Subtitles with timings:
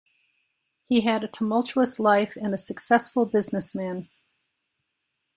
[0.81, 4.09] He had a tumultuous life and a successful businessman.